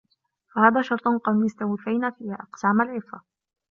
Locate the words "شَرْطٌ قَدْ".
0.81-1.35